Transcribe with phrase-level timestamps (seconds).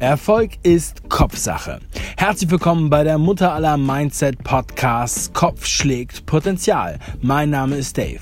[0.00, 1.80] Erfolg ist Kopfsache.
[2.16, 7.00] Herzlich willkommen bei der Mutter aller Mindset Podcasts Kopf schlägt Potenzial.
[7.20, 8.20] Mein Name ist Dave.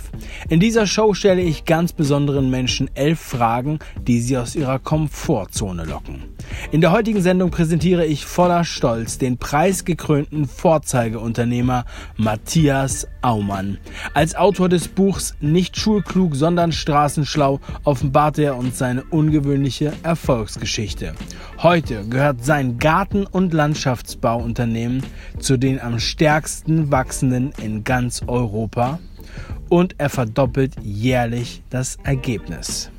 [0.48, 5.84] In dieser Show stelle ich ganz besonderen Menschen elf Fragen, die sie aus ihrer Komfortzone
[5.84, 6.22] locken.
[6.72, 11.84] In der heutigen Sendung präsentiere ich voller Stolz den preisgekrönten Vorzeigeunternehmer
[12.16, 13.78] Matthias Aumann.
[14.14, 21.14] Als Autor des Buchs Nicht schulklug, sondern straßenschlau offenbart er uns seine ungewöhnliche Erfolgsgeschichte.
[21.58, 25.02] Heute gehört sein Garten- und Landschaftsbauunternehmen
[25.38, 28.98] zu den am stärksten wachsenden in ganz Europa
[29.68, 32.90] und er verdoppelt jährlich das Ergebnis.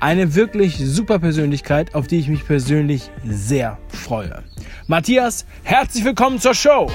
[0.00, 4.44] Eine wirklich super Persönlichkeit, auf die ich mich persönlich sehr freue.
[4.86, 6.90] Matthias, herzlich willkommen zur Show!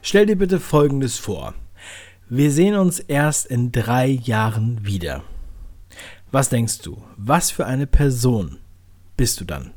[0.00, 1.52] Stell dir bitte Folgendes vor.
[2.30, 5.22] Wir sehen uns erst in drei Jahren wieder.
[6.30, 7.02] Was denkst du?
[7.16, 8.58] Was für eine Person
[9.16, 9.72] bist du dann?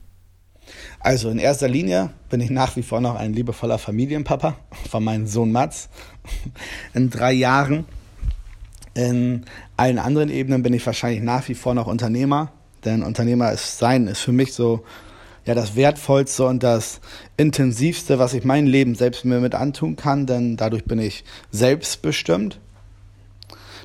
[1.00, 4.58] Also in erster Linie bin ich nach wie vor noch ein liebevoller Familienpapa
[4.90, 5.88] von meinem Sohn Mats.
[6.94, 7.86] In drei Jahren.
[8.96, 9.46] In
[9.78, 12.52] allen anderen Ebenen bin ich wahrscheinlich nach wie vor noch Unternehmer.
[12.84, 14.84] Denn Unternehmer ist sein, ist für mich so
[15.46, 17.02] ja das Wertvollste und das
[17.38, 22.60] Intensivste, was ich mein Leben selbst mir mit antun kann, denn dadurch bin ich selbstbestimmt.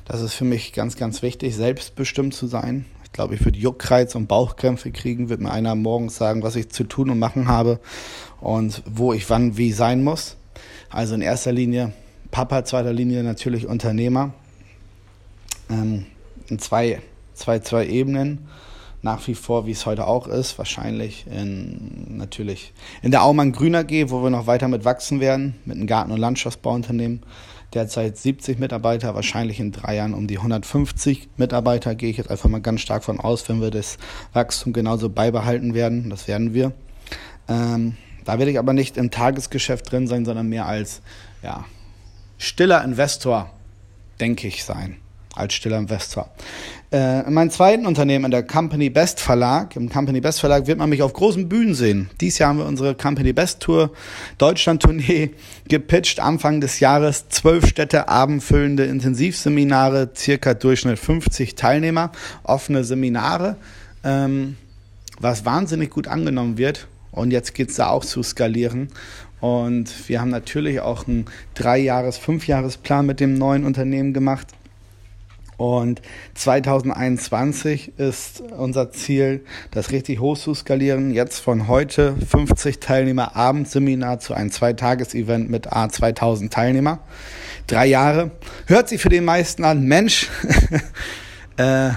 [0.05, 2.85] Das ist für mich ganz, ganz wichtig, selbstbestimmt zu sein.
[3.03, 6.69] Ich glaube, ich würde Juckreiz und Bauchkrämpfe kriegen, wird mir einer morgens sagen, was ich
[6.69, 7.79] zu tun und machen habe
[8.39, 10.37] und wo ich wann wie sein muss.
[10.89, 11.93] Also in erster Linie
[12.31, 14.33] Papa, zweiter Linie natürlich Unternehmer.
[15.69, 16.05] Ähm,
[16.47, 17.01] in zwei,
[17.33, 18.47] zwei, zwei Ebenen
[19.01, 23.83] nach wie vor, wie es heute auch ist, wahrscheinlich in, natürlich in der Aumann Grüner
[23.83, 27.21] G, wo wir noch weiter mit wachsen werden, mit einem Garten- und Landschaftsbauunternehmen.
[27.73, 32.49] Derzeit 70 Mitarbeiter, wahrscheinlich in drei Jahren um die 150 Mitarbeiter, gehe ich jetzt einfach
[32.49, 33.97] mal ganz stark von aus, wenn wir das
[34.33, 36.09] Wachstum genauso beibehalten werden.
[36.09, 36.71] Das werden wir.
[37.49, 41.01] Ähm, da werde ich aber nicht im Tagesgeschäft drin sein, sondern mehr als
[41.43, 41.65] ja,
[42.37, 43.51] stiller Investor,
[44.19, 44.97] denke ich, sein
[45.37, 46.29] als stiller Investor.
[46.89, 50.77] Äh, in meinem zweiten Unternehmen, in der Company Best Verlag, im Company Best Verlag wird
[50.77, 52.09] man mich auf großen Bühnen sehen.
[52.21, 53.91] Dieses Jahr haben wir unsere Company Best Tour
[54.37, 55.31] Deutschland Tournee
[55.67, 57.27] gepitcht, Anfang des Jahres.
[57.27, 63.57] Zwölf Städte, abendfüllende Intensivseminare, circa Durchschnitt 50 Teilnehmer, offene Seminare,
[64.05, 64.55] ähm,
[65.19, 66.87] was wahnsinnig gut angenommen wird.
[67.11, 68.89] Und jetzt geht es da auch zu skalieren.
[69.39, 74.47] Und wir haben natürlich auch einen Drei-Jahres-, Fünf-Jahres-Plan mit dem neuen Unternehmen gemacht.
[75.57, 76.03] Und
[76.35, 81.11] 2021 ist unser Ziel, das richtig hoch zu skalieren.
[81.11, 86.99] Jetzt von heute 50 Teilnehmer Abendseminar zu einem Zweitages-Event mit A 2000 Teilnehmer.
[87.65, 88.29] Drei Jahre.
[88.67, 90.29] Hört sich für den meisten an, Mensch,
[91.57, 91.89] äh,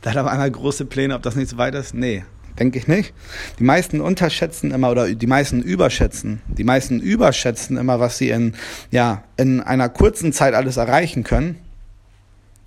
[0.00, 1.94] da hat aber einer große Pläne, ob das nicht so weit ist.
[1.94, 2.24] Nee,
[2.60, 3.12] denke ich nicht.
[3.58, 6.40] Die meisten unterschätzen immer oder die meisten überschätzen.
[6.46, 8.54] Die meisten überschätzen immer, was sie in,
[8.92, 11.56] ja, in einer kurzen Zeit alles erreichen können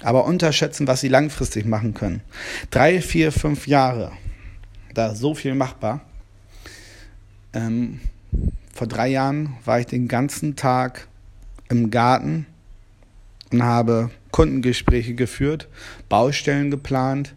[0.04, 2.22] aber unterschätzen, was sie langfristig machen können.
[2.70, 4.12] Drei, vier, fünf Jahre,
[4.94, 6.02] da ist so viel machbar.
[7.54, 8.00] Ähm,
[8.74, 11.08] vor drei Jahren war ich den ganzen Tag
[11.70, 12.46] im Garten
[13.52, 15.68] und habe Kundengespräche geführt,
[16.10, 17.34] Baustellen geplant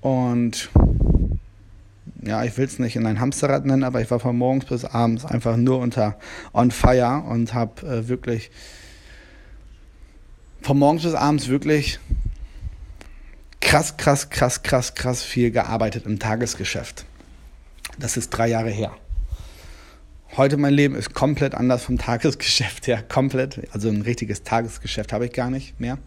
[0.00, 0.70] und
[2.22, 4.84] ja, ich will es nicht in ein Hamsterrad nennen, aber ich war von morgens bis
[4.84, 6.16] abends einfach nur unter
[6.52, 8.50] on fire und habe äh, wirklich
[10.64, 11.98] von morgens bis abends wirklich
[13.60, 17.04] krass, krass, krass, krass, krass viel gearbeitet im Tagesgeschäft.
[17.98, 18.96] Das ist drei Jahre her.
[20.38, 23.02] Heute mein Leben ist komplett anders vom Tagesgeschäft her.
[23.02, 23.68] Komplett.
[23.72, 25.98] Also ein richtiges Tagesgeschäft habe ich gar nicht mehr.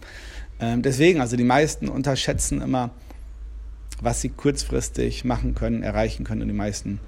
[0.60, 2.90] Ähm, deswegen, also die meisten unterschätzen immer,
[4.02, 6.42] was sie kurzfristig machen können, erreichen können.
[6.42, 7.00] Und die meisten,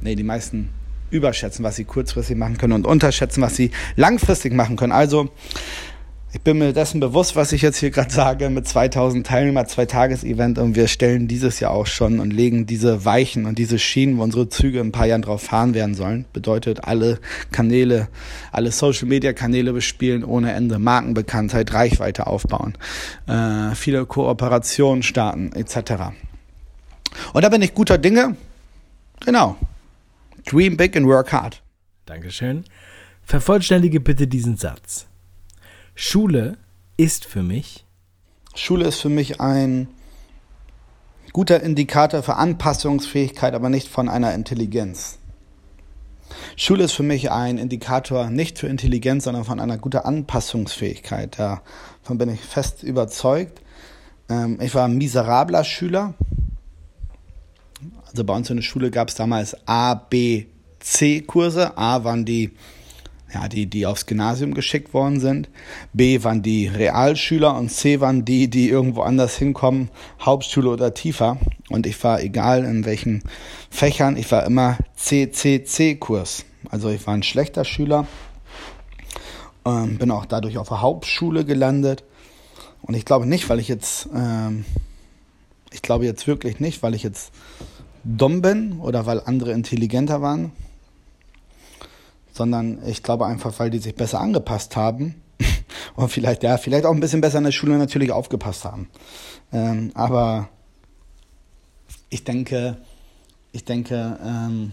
[0.00, 0.70] nee, die meisten
[1.10, 4.92] überschätzen, was sie kurzfristig machen können und unterschätzen, was sie langfristig machen können.
[4.92, 5.30] Also
[6.32, 9.86] ich bin mir dessen bewusst, was ich jetzt hier gerade sage, mit 2000 Teilnehmer, zwei
[9.86, 14.18] Tages-Event und wir stellen dieses Jahr auch schon und legen diese Weichen und diese Schienen,
[14.18, 16.26] wo unsere Züge in ein paar Jahren drauf fahren werden sollen.
[16.32, 17.20] Bedeutet alle
[17.52, 18.08] Kanäle,
[18.52, 22.76] alle Social-Media-Kanäle bespielen ohne Ende, Markenbekanntheit, Reichweite aufbauen,
[23.26, 26.12] äh, viele Kooperationen starten etc.
[27.32, 28.36] Und da bin ich guter Dinge.
[29.24, 29.56] Genau.
[30.44, 31.62] Dream big and work hard.
[32.04, 32.64] Dankeschön.
[33.22, 35.06] Vervollständige bitte diesen Satz.
[35.96, 36.58] Schule
[36.96, 37.86] ist für mich
[38.58, 39.88] Schule ist für mich ein
[41.32, 45.18] guter Indikator für Anpassungsfähigkeit, aber nicht von einer Intelligenz.
[46.56, 51.38] Schule ist für mich ein Indikator nicht für Intelligenz, sondern von einer guten Anpassungsfähigkeit.
[51.38, 53.60] Davon bin ich fest überzeugt.
[54.28, 56.14] Ähm, ich war ein miserabler Schüler.
[58.06, 60.46] Also bei uns in der Schule gab es damals A, B,
[60.80, 61.76] C-Kurse.
[61.76, 62.52] A waren die,
[63.32, 65.48] ja, die, die aufs Gymnasium geschickt worden sind.
[65.92, 69.90] B waren die Realschüler und C waren die, die irgendwo anders hinkommen,
[70.20, 71.38] Hauptschule oder tiefer.
[71.68, 73.22] Und ich war egal in welchen
[73.70, 76.44] Fächern, ich war immer C-C-C-Kurs.
[76.70, 78.06] Also ich war ein schlechter Schüler.
[79.64, 82.04] Ähm, bin auch dadurch auf der Hauptschule gelandet.
[82.82, 84.64] Und ich glaube nicht, weil ich jetzt, ähm,
[85.72, 87.32] ich glaube jetzt wirklich nicht, weil ich jetzt
[88.04, 90.52] dumm bin oder weil andere intelligenter waren,
[92.36, 95.14] sondern ich glaube einfach, weil die sich besser angepasst haben
[95.96, 98.88] und vielleicht, ja, vielleicht auch ein bisschen besser in der Schule natürlich aufgepasst haben.
[99.52, 100.48] Ähm, aber
[102.10, 102.76] ich denke,
[103.52, 104.72] ich denke, ähm,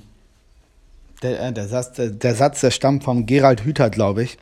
[1.21, 4.37] der, äh, der, Satz, der, der, Satz, der stammt von Gerald Hüther, glaube ich,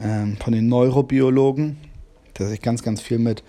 [0.00, 1.78] ähm, von den Neurobiologen,
[2.38, 3.44] der sich ganz, ganz viel mit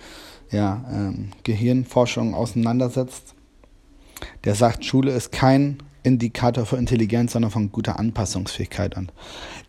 [0.51, 3.33] ja, ähm, Gehirnforschung auseinandersetzt.
[4.43, 8.97] Der sagt, Schule ist kein Indikator für Intelligenz, sondern von guter Anpassungsfähigkeit.
[8.97, 9.11] Und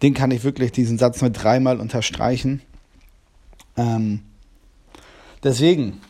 [0.03, 2.63] den kann ich wirklich diesen Satz nur dreimal unterstreichen.
[3.77, 4.21] Ähm,
[5.43, 6.01] deswegen,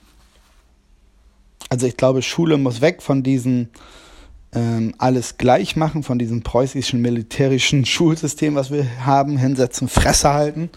[1.68, 3.70] also ich glaube, Schule muss weg von diesen
[4.54, 10.70] ähm, alles gleich machen, von diesem preußischen militärischen Schulsystem, was wir haben, hinsetzen, Fresse halten,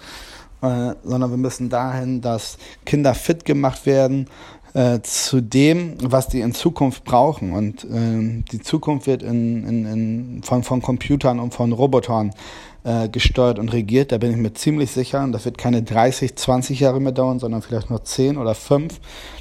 [0.61, 4.27] äh, sondern wir müssen dahin, dass Kinder fit gemacht werden,
[4.75, 7.53] äh, zu dem, was die in Zukunft brauchen.
[7.53, 12.31] Und äh, die Zukunft wird in, in, in, von, von Computern und von Robotern
[12.83, 14.11] äh, gesteuert und regiert.
[14.11, 15.23] Da bin ich mir ziemlich sicher.
[15.23, 18.99] Und das wird keine 30, 20 Jahre mehr dauern, sondern vielleicht nur 10 oder 5.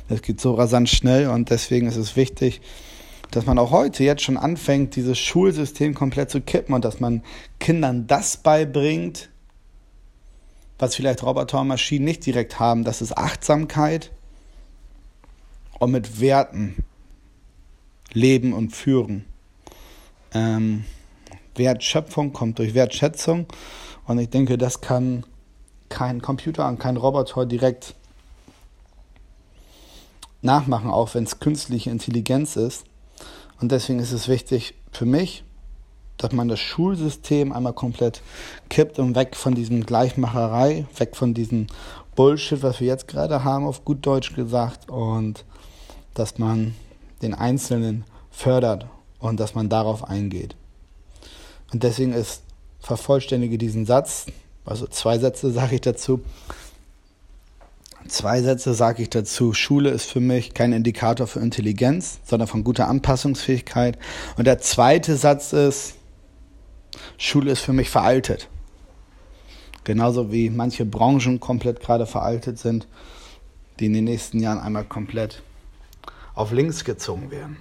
[0.09, 2.61] Das geht so rasant schnell und deswegen ist es wichtig,
[3.33, 7.23] dass man auch heute jetzt schon anfängt, dieses Schulsystem komplett zu kippen und dass man
[7.59, 9.31] Kindern das beibringt,
[10.79, 12.85] was vielleicht Roboter und Maschinen nicht direkt haben.
[12.85, 14.13] Das ist Achtsamkeit,
[15.79, 16.85] und mit Werten
[18.13, 19.25] leben und führen.
[20.33, 20.85] Ähm,
[21.55, 23.47] Wertschöpfung kommt durch Wertschätzung
[24.07, 25.25] und ich denke, das kann
[25.89, 27.95] kein Computer und kein Roboter direkt
[30.43, 32.85] nachmachen, auch wenn es künstliche Intelligenz ist.
[33.61, 35.45] Und deswegen ist es wichtig für mich,
[36.17, 38.23] dass man das Schulsystem einmal komplett
[38.69, 41.67] kippt und weg von diesem Gleichmacherei, weg von diesem
[42.15, 45.45] Bullshit, was wir jetzt gerade haben, auf gut Deutsch gesagt, und
[46.15, 46.75] dass man
[47.23, 48.87] den Einzelnen fördert
[49.19, 50.57] und dass man darauf eingeht.
[51.73, 52.43] Und deswegen ist
[52.81, 54.27] vervollständige diesen Satz,
[54.65, 56.21] also zwei Sätze sage ich dazu.
[58.07, 59.55] Zwei Sätze sage ich dazu.
[59.55, 63.99] Schule ist für mich kein Indikator für Intelligenz, sondern von guter Anpassungsfähigkeit.
[64.37, 65.95] Und der zweite Satz ist,
[67.17, 68.49] Schule ist für mich veraltet.
[69.85, 72.87] Genauso wie manche Branchen komplett gerade veraltet sind,
[73.81, 75.43] die in den nächsten Jahren einmal komplett
[76.35, 77.57] auf links gezogen werden.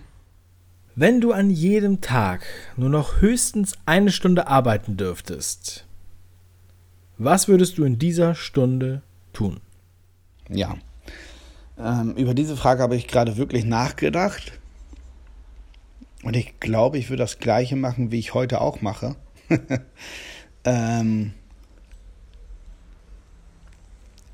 [0.95, 2.45] Wenn du an jedem Tag
[2.77, 5.85] nur noch höchstens eine Stunde arbeiten dürftest,
[7.17, 9.59] was würdest du in dieser Stunde tun?
[10.49, 10.75] Ja,
[11.79, 14.59] ähm, über diese Frage habe ich gerade wirklich nachgedacht.
[16.24, 19.15] Und ich glaube, ich würde das gleiche machen, wie ich heute auch mache.
[20.63, 21.33] ähm,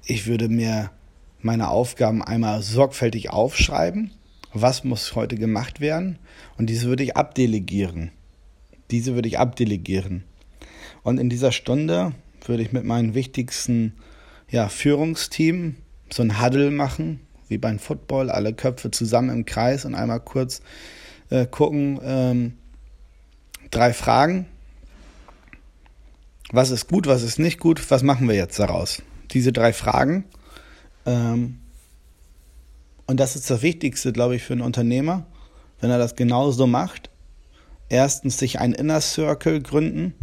[0.06, 0.92] ich würde mir
[1.42, 4.12] meine Aufgaben einmal sorgfältig aufschreiben
[4.54, 6.18] was muss heute gemacht werden
[6.58, 8.12] und diese würde ich abdelegieren.
[8.92, 10.24] Diese würde ich abdelegieren.
[11.04, 12.14] Und in dieser Stunde
[12.46, 13.94] würde ich mit meinem wichtigsten
[14.50, 15.76] ja, Führungsteam
[16.12, 20.62] so ein Huddle machen, wie beim Football, alle Köpfe zusammen im Kreis und einmal kurz
[21.30, 22.54] äh, gucken, ähm,
[23.72, 24.48] drei Fragen.
[26.52, 29.04] Was ist gut, was ist nicht gut, was machen wir jetzt daraus?
[29.32, 30.26] Diese drei Fragen
[31.06, 31.60] ähm,
[33.10, 35.26] und das ist das Wichtigste, glaube ich, für einen Unternehmer,
[35.82, 37.10] wenn er das genauso macht.
[37.90, 40.14] Erstens sich ein Inner Circle gründen.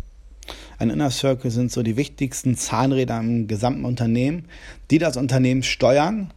[0.78, 4.44] Ein Inner Circle sind so die wichtigsten Zahnräder im gesamten Unternehmen,
[4.92, 6.32] die das Unternehmen steuern,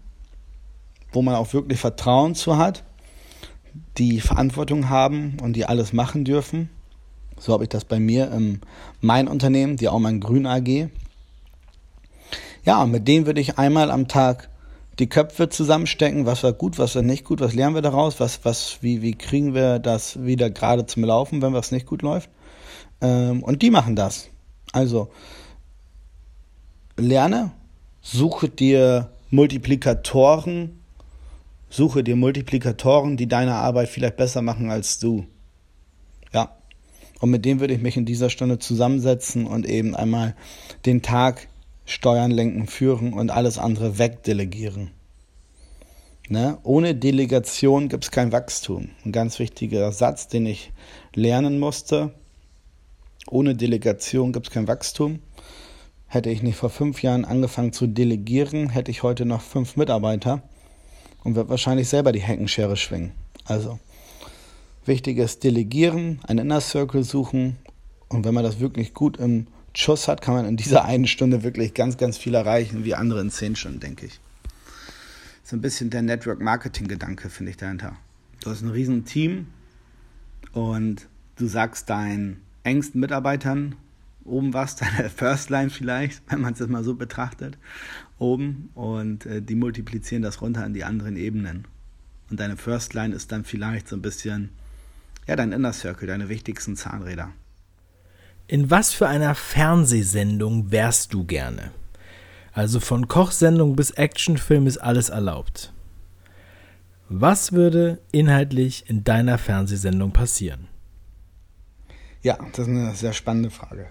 [1.11, 2.83] wo man auch wirklich Vertrauen zu hat,
[3.99, 6.71] die Verantwortung haben und die alles machen dürfen.
[7.37, 8.61] So habe ich das bei mir im
[9.01, 10.89] mein Unternehmen, die auch mein Grün AG.
[12.65, 14.49] Ja, mit denen würde ich einmal am Tag
[14.99, 18.43] die Köpfe zusammenstecken, was war gut, was war nicht gut, was lernen wir daraus, was,
[18.43, 22.29] was, wie, wie kriegen wir das wieder gerade zum Laufen, wenn was nicht gut läuft.
[23.01, 24.29] Ähm, und die machen das.
[24.73, 25.09] Also
[26.97, 27.51] lerne,
[28.01, 30.79] suche dir Multiplikatoren,
[31.69, 35.25] suche dir Multiplikatoren, die deine Arbeit vielleicht besser machen als du.
[36.33, 36.55] Ja.
[37.21, 40.35] Und mit dem würde ich mich in dieser Stunde zusammensetzen und eben einmal
[40.85, 41.48] den Tag
[41.89, 44.91] steuern, lenken, führen und alles andere wegdelegieren.
[46.29, 46.59] Ne?
[46.61, 48.89] Ohne Delegation gibt es kein Wachstum.
[49.03, 50.71] Ein ganz wichtiger Satz, den ich
[51.15, 52.13] lernen musste.
[53.27, 55.19] Ohne Delegation gibt es kein Wachstum.
[56.07, 60.43] Hätte ich nicht vor fünf Jahren angefangen zu delegieren, hätte ich heute noch fünf Mitarbeiter
[61.23, 63.11] und wird wahrscheinlich selber die Heckenschere schwingen.
[63.45, 63.79] Also
[64.85, 67.57] wichtig ist Delegieren, einen Inner Circle suchen
[68.07, 71.43] und wenn man das wirklich gut im Schuss hat, kann man in dieser einen Stunde
[71.43, 74.19] wirklich ganz, ganz viel erreichen, wie andere in zehn Stunden, denke ich.
[75.43, 77.95] So ein bisschen der Network-Marketing-Gedanke, finde ich dahinter.
[78.41, 79.47] Du hast ein riesen Team
[80.53, 81.07] und
[81.37, 83.75] du sagst deinen engsten Mitarbeitern
[84.25, 87.57] oben was, deine First Line vielleicht, wenn man es jetzt mal so betrachtet,
[88.17, 91.65] oben und äh, die multiplizieren das runter an die anderen Ebenen.
[92.29, 94.49] Und deine First Line ist dann vielleicht so ein bisschen,
[95.27, 97.31] ja, dein Inner Circle, deine wichtigsten Zahnräder.
[98.49, 101.69] In was für einer Fernsehsendung wärst du gerne?
[102.51, 105.71] Also von Kochsendung bis Actionfilm ist alles erlaubt.
[107.09, 110.67] Was würde inhaltlich in deiner Fernsehsendung passieren?
[112.23, 113.85] Ja, das ist eine sehr spannende Frage.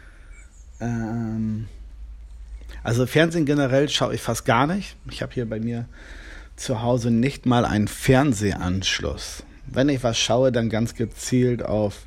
[0.80, 1.68] ähm,
[2.82, 4.96] also Fernsehen generell schaue ich fast gar nicht.
[5.10, 5.86] Ich habe hier bei mir
[6.56, 9.42] zu Hause nicht mal einen Fernsehanschluss.
[9.66, 12.06] Wenn ich was schaue, dann ganz gezielt auf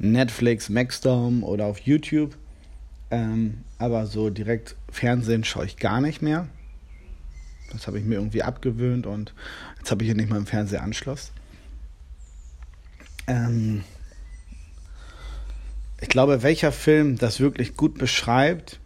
[0.00, 2.36] Netflix, Maxdome oder auf YouTube.
[3.10, 6.48] Ähm, aber so direkt Fernsehen schaue ich gar nicht mehr.
[7.72, 9.32] Das habe ich mir irgendwie abgewöhnt und
[9.78, 11.32] jetzt habe ich hier nicht mal einen Fernsehanschluss.
[13.26, 13.84] Ähm,
[16.00, 18.80] ich glaube, welcher Film das wirklich gut beschreibt,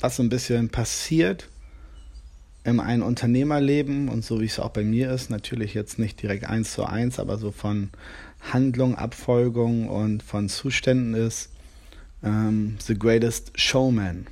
[0.00, 1.48] was so ein bisschen passiert
[2.64, 6.44] in einem Unternehmerleben und so wie es auch bei mir ist, natürlich jetzt nicht direkt
[6.44, 7.90] eins zu eins, aber so von
[8.52, 11.50] Handlung, Abfolgung und von Zuständen ist
[12.22, 14.26] ähm, The Greatest Showman.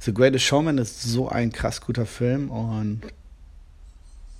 [0.00, 3.02] The Greatest Showman ist so ein krass guter Film und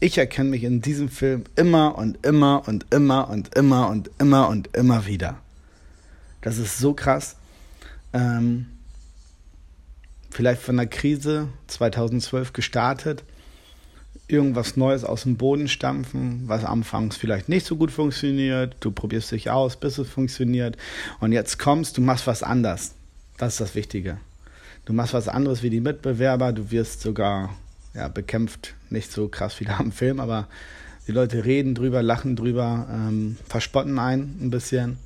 [0.01, 4.49] ich erkenne mich in diesem Film immer und immer und immer und immer und immer
[4.49, 5.39] und immer wieder.
[6.41, 7.37] Das ist so krass.
[8.13, 8.67] Ähm,
[10.31, 13.25] vielleicht von der Krise 2012 gestartet,
[14.29, 19.33] irgendwas Neues aus dem Boden stampfen, was anfangs vielleicht nicht so gut funktioniert, du probierst
[19.33, 20.77] dich aus, bis es funktioniert.
[21.21, 22.95] Und jetzt kommst, du machst was anders.
[23.39, 24.19] Das ist das Wichtige.
[24.85, 27.55] Du machst was anderes wie die Mitbewerber, du wirst sogar
[27.95, 28.75] ja, bekämpft.
[28.91, 30.49] Nicht so krass wie da im Film, aber
[31.07, 34.99] die Leute reden drüber, lachen drüber, ähm, verspotten einen ein bisschen,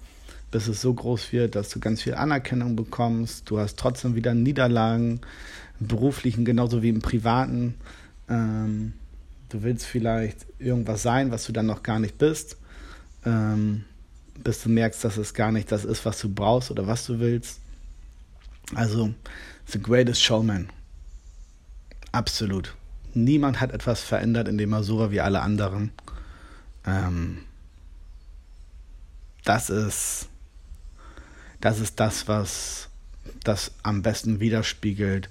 [0.52, 3.50] bis es so groß wird, dass du ganz viel Anerkennung bekommst.
[3.50, 5.23] Du hast trotzdem wieder Niederlagen,
[5.80, 7.75] im beruflichen genauso wie im privaten.
[8.28, 8.92] Ähm,
[9.49, 12.59] du willst vielleicht irgendwas sein, was du dann noch gar nicht bist,
[13.25, 13.85] ähm,
[14.44, 17.18] bis du merkst, dass es gar nicht das ist, was du brauchst oder was du
[17.18, 17.59] willst.
[18.75, 19.12] Also,
[19.66, 20.68] The Greatest Showman.
[22.12, 22.75] Absolut.
[23.14, 25.92] Niemand hat etwas verändert, indem er so war wie alle anderen.
[26.87, 27.38] Ähm,
[29.44, 30.28] das ist
[31.62, 32.90] das ist das, was
[33.45, 35.31] das am besten widerspiegelt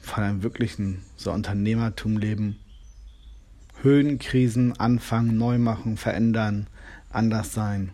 [0.00, 2.58] von einem wirklichen so Unternehmertumleben.
[3.82, 6.66] Höhen, Krisen, anfangen, neu machen, verändern,
[7.10, 7.90] anders sein.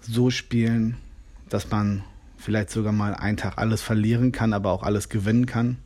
[0.00, 0.96] So spielen,
[1.48, 2.02] dass man
[2.36, 5.78] vielleicht sogar mal einen Tag alles verlieren kann, aber auch alles gewinnen kann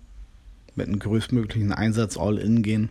[0.75, 2.89] mit einem größtmöglichen Einsatz all in gehen.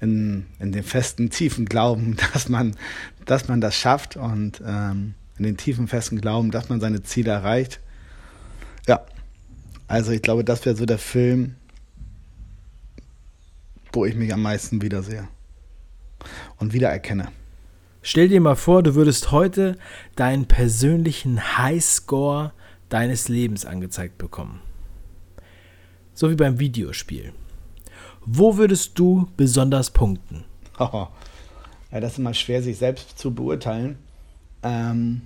[0.00, 2.76] In, in den festen, tiefen Glauben, dass man,
[3.26, 7.30] dass man das schafft und ähm, in den tiefen, festen Glauben, dass man seine Ziele
[7.30, 7.80] erreicht.
[8.86, 9.04] Ja,
[9.88, 11.56] also ich glaube, das wäre so der Film,
[13.92, 15.28] wo ich mich am meisten wiedersehe
[16.58, 17.28] und wiedererkenne.
[18.02, 19.78] Stell dir mal vor, du würdest heute
[20.16, 22.52] deinen persönlichen Highscore
[22.88, 24.60] deines Lebens angezeigt bekommen
[26.14, 27.32] so wie beim Videospiel.
[28.24, 30.44] Wo würdest du besonders punkten?
[30.78, 31.10] ja,
[31.90, 33.98] das ist immer schwer, sich selbst zu beurteilen.
[34.62, 35.22] Ähm,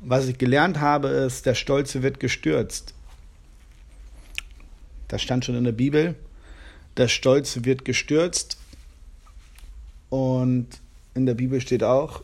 [0.00, 2.94] was ich gelernt habe, ist, der Stolze wird gestürzt.
[5.08, 6.14] Das stand schon in der Bibel.
[6.96, 8.58] Der Stolze wird gestürzt.
[10.10, 10.68] Und
[11.14, 12.22] in der Bibel steht auch,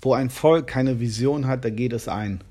[0.00, 2.42] wo ein Volk keine Vision hat, da geht es ein.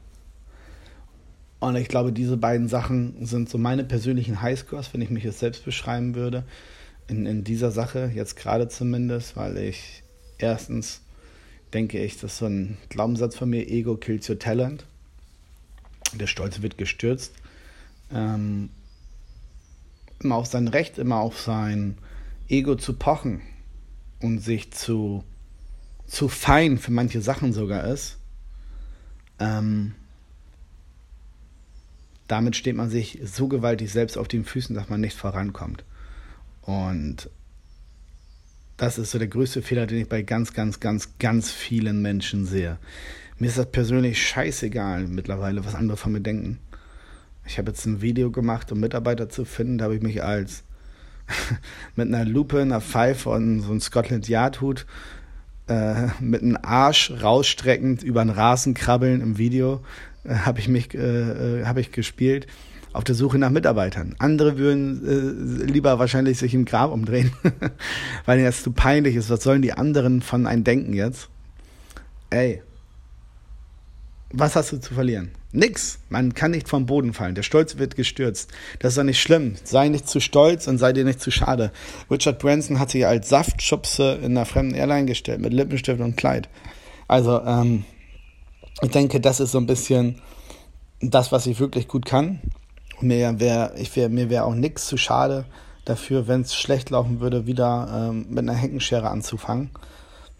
[1.59, 5.39] Und ich glaube, diese beiden Sachen sind so meine persönlichen Highscores, wenn ich mich jetzt
[5.39, 6.43] selbst beschreiben würde.
[7.07, 10.01] In, in dieser Sache, jetzt gerade zumindest, weil ich
[10.39, 11.01] erstens
[11.73, 14.85] denke ich, das ist so ein Glaubenssatz von mir, Ego kills your talent.
[16.13, 17.33] Der Stolz wird gestürzt.
[18.11, 18.69] Ähm,
[20.19, 21.97] immer auf sein Recht, immer auf sein
[22.49, 23.41] Ego zu pochen
[24.21, 25.23] und sich zu,
[26.05, 28.17] zu fein für manche Sachen sogar ist.
[29.39, 29.95] Ähm,
[32.27, 35.83] damit steht man sich so gewaltig selbst auf den Füßen, dass man nicht vorankommt.
[36.61, 37.29] Und
[38.81, 42.47] das ist so der größte Fehler, den ich bei ganz, ganz, ganz, ganz vielen Menschen
[42.47, 42.79] sehe.
[43.37, 46.57] Mir ist das persönlich scheißegal mittlerweile, was andere von mir denken.
[47.45, 49.77] Ich habe jetzt ein Video gemacht, um Mitarbeiter zu finden.
[49.77, 50.63] Da habe ich mich als
[51.95, 54.87] mit einer Lupe, einer Pfeife und so einem Scotland Yard Hut
[55.67, 59.81] äh, mit einem Arsch rausstreckend über den Rasen krabbeln im Video
[60.23, 62.47] äh, habe ich mich äh, äh, habe ich gespielt
[62.93, 64.15] auf der Suche nach Mitarbeitern.
[64.19, 67.31] Andere würden äh, lieber wahrscheinlich sich im Grab umdrehen,
[68.25, 69.29] weil ihnen das zu peinlich ist.
[69.29, 71.29] Was sollen die anderen von einem denken jetzt?
[72.29, 72.61] Ey,
[74.33, 75.31] was hast du zu verlieren?
[75.51, 75.99] Nix.
[76.09, 77.35] Man kann nicht vom Boden fallen.
[77.35, 78.51] Der Stolz wird gestürzt.
[78.79, 79.55] Das ist doch nicht schlimm.
[79.63, 81.71] Sei nicht zu stolz und sei dir nicht zu schade.
[82.09, 86.47] Richard Branson hat sich als Saftschubse in einer fremden Airline gestellt mit Lippenstift und Kleid.
[87.09, 87.83] Also, ähm,
[88.81, 90.21] ich denke, das ist so ein bisschen
[91.01, 92.39] das, was ich wirklich gut kann.
[93.01, 95.45] Mir wäre wär, mir wär auch nichts zu schade
[95.85, 99.71] dafür, wenn es schlecht laufen würde, wieder ähm, mit einer Heckenschere anzufangen.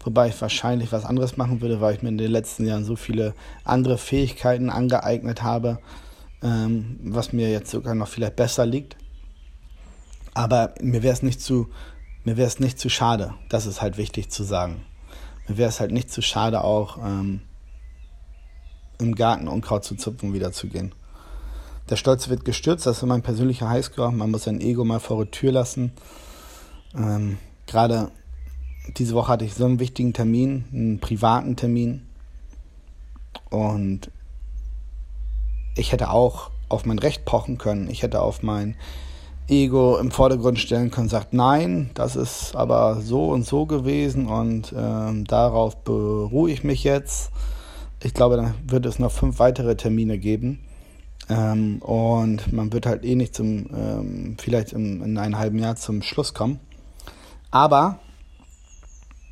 [0.04, 2.96] Wobei ich wahrscheinlich was anderes machen würde, weil ich mir in den letzten Jahren so
[2.96, 5.80] viele andere Fähigkeiten angeeignet habe,
[6.42, 8.96] ähm, was mir jetzt sogar noch vielleicht besser liegt.
[10.34, 11.70] Aber mir wäre es nicht zu,
[12.24, 13.34] mir wäre es nicht zu schade.
[13.50, 14.86] Das ist halt wichtig zu sagen.
[15.48, 17.42] Mir wäre es halt nicht zu schade, auch ähm,
[19.00, 20.94] im Garten Unkraut zu zupfen wieder zu gehen.
[21.92, 24.14] Der Stolz wird gestürzt, das ist mein persönlicher Highscore.
[24.14, 25.92] Man muss sein Ego mal vor der Tür lassen.
[26.96, 28.12] Ähm, Gerade
[28.98, 32.08] diese Woche hatte ich so einen wichtigen Termin, einen privaten Termin.
[33.50, 34.10] Und
[35.76, 37.90] ich hätte auch auf mein Recht pochen können.
[37.90, 38.78] Ich hätte auf mein
[39.50, 44.74] Ego im Vordergrund stellen können, sagt, nein, das ist aber so und so gewesen und
[44.78, 47.32] ähm, darauf beruhe ich mich jetzt.
[48.02, 50.60] Ich glaube, dann wird es noch fünf weitere Termine geben.
[51.30, 55.76] Ähm, und man wird halt eh nicht zum, ähm, vielleicht im, in einem halben Jahr
[55.76, 56.60] zum Schluss kommen.
[57.52, 58.00] Aber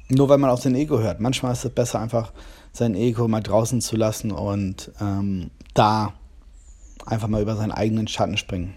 [0.10, 1.20] nur weil man auf sein Ego hört.
[1.20, 2.34] Manchmal ist es besser, einfach
[2.72, 6.14] sein Ego mal draußen zu lassen und ähm, da
[7.06, 8.76] einfach mal über seinen eigenen Schatten springen.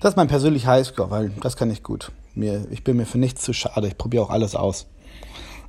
[0.00, 2.12] Das ist mein persönlicher Highscore, weil das kann ich gut.
[2.34, 3.86] Mir, ich bin mir für nichts zu schade.
[3.88, 4.86] Ich probiere auch alles aus.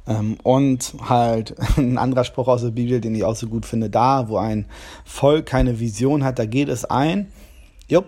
[0.06, 3.90] Ähm, und halt ein anderer Spruch aus der Bibel, den ich auch so gut finde,
[3.90, 4.66] da, wo ein
[5.06, 7.32] Volk keine Vision hat, da geht es ein.
[7.88, 8.06] Jupp.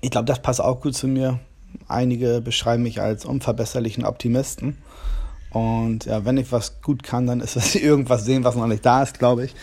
[0.00, 1.40] Ich glaube, das passt auch gut zu mir.
[1.86, 4.78] Einige beschreiben mich als unverbesserlichen Optimisten.
[5.50, 8.84] Und ja, wenn ich was gut kann, dann ist es irgendwas sehen, was noch nicht
[8.84, 9.54] da ist, glaube ich.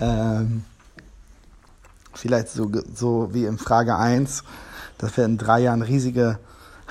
[0.00, 0.64] Ähm,
[2.14, 4.44] vielleicht so, so wie in Frage 1,
[4.98, 6.38] dass wir in drei Jahren riesige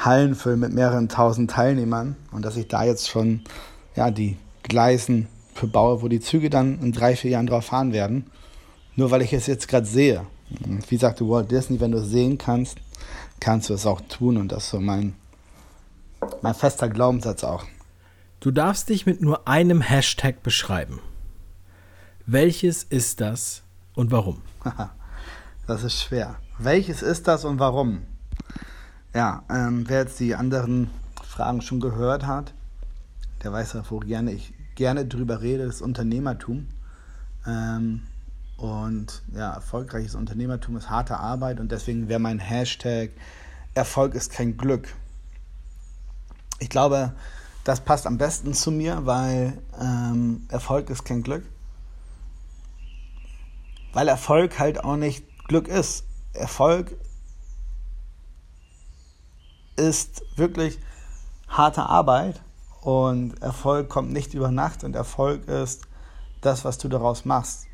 [0.06, 3.42] Hallen füllen mit mehreren tausend Teilnehmern und dass ich da jetzt schon
[3.96, 7.92] ja, die Gleisen für baue, wo die Züge dann in drei, vier Jahren drauf fahren
[7.92, 8.28] werden.
[8.96, 10.26] Nur weil ich es jetzt gerade sehe.
[10.88, 12.78] Wie sagte Walt Disney, wenn du es sehen kannst,
[13.40, 14.38] kannst du es auch tun.
[14.38, 15.16] Und das ist so mein,
[16.42, 17.66] mein fester Glaubenssatz auch.
[18.40, 21.02] Du darfst dich mit nur einem Hashtag beschreiben.
[22.26, 23.64] Welches ist das
[23.96, 24.42] und warum?
[25.68, 26.38] das ist schwer.
[26.58, 28.04] Welches ist das und warum?
[29.14, 30.92] Ja, ähm, wer jetzt die anderen
[31.24, 32.54] Fragen schon gehört hat,
[33.44, 36.68] der weiß ja, wo gerne ich gerne drüber rede, das Unternehmertum.
[37.48, 38.04] Ähm,
[38.58, 43.12] und ja, erfolgreiches Unternehmertum ist harte Arbeit und deswegen wäre mein Hashtag
[43.74, 44.94] Erfolg ist kein Glück.
[46.60, 47.14] Ich glaube,
[47.64, 51.46] das passt am besten zu mir, weil ähm, Erfolg ist kein Glück.
[53.94, 56.04] Weil Erfolg halt auch nicht Glück ist.
[56.34, 56.96] Erfolg
[59.80, 60.78] ist wirklich
[61.48, 62.42] harte Arbeit
[62.82, 65.88] und Erfolg kommt nicht über Nacht und Erfolg ist
[66.42, 67.68] das, was du daraus machst.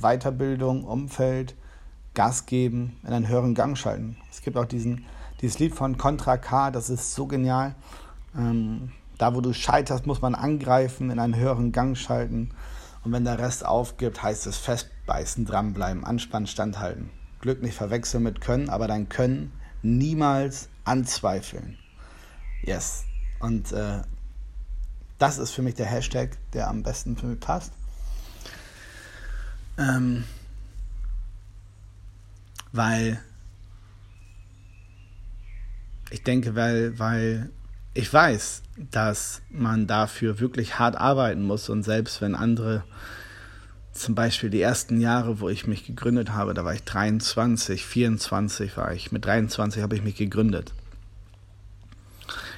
[0.00, 1.54] Weiterbildung, Umfeld,
[2.14, 4.16] Gas geben, in einen höheren Gang schalten.
[4.30, 5.04] Es gibt auch diesen,
[5.40, 7.74] dieses Lied von Contra K, das ist so genial.
[8.36, 12.50] Ähm, da, wo du scheiterst, muss man angreifen, in einen höheren Gang schalten.
[13.04, 17.10] Und wenn der Rest aufgibt, heißt es festbeißen, dranbleiben, anspannen, standhalten.
[17.40, 21.78] Glück nicht verwechseln mit Können, aber dein Können niemals anzweifeln.
[22.62, 23.04] Yes.
[23.40, 24.02] Und äh,
[25.18, 27.72] das ist für mich der Hashtag, der am besten für mich passt.
[29.78, 30.24] Ähm,
[32.72, 33.20] weil
[36.10, 37.50] ich denke, weil, weil
[37.94, 42.84] ich weiß, dass man dafür wirklich hart arbeiten muss und selbst wenn andere
[44.02, 48.76] zum Beispiel die ersten Jahre, wo ich mich gegründet habe, da war ich 23, 24
[48.76, 49.12] war ich.
[49.12, 50.74] Mit 23 habe ich mich gegründet.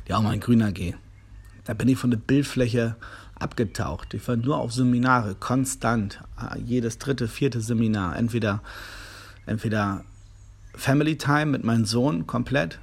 [0.08, 0.94] Ja, auch mal ein Grüner G.
[1.64, 2.96] Da bin ich von der Bildfläche
[3.34, 4.14] abgetaucht.
[4.14, 6.20] Ich war nur auf Seminare, konstant.
[6.64, 8.16] Jedes dritte, vierte Seminar.
[8.16, 8.62] Entweder,
[9.46, 10.04] entweder
[10.74, 12.80] Family Time mit meinem Sohn komplett,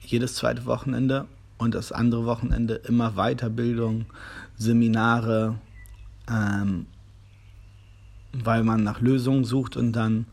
[0.00, 1.26] jedes zweite Wochenende
[1.58, 4.06] und das andere Wochenende immer Weiterbildung,
[4.56, 5.58] Seminare,
[6.30, 6.86] ähm,
[8.44, 10.26] weil man nach Lösungen sucht und dann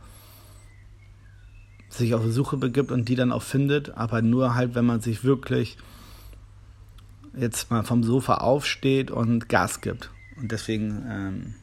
[1.89, 5.02] sich auf die Suche begibt und die dann auch findet, aber nur halt, wenn man
[5.02, 5.78] sich wirklich
[7.36, 10.10] jetzt mal vom Sofa aufsteht und Gas gibt.
[10.38, 11.56] Und deswegen, ähm,